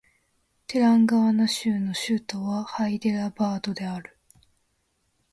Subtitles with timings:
[0.65, 4.17] テランガーナ州の州都はハイデラバードである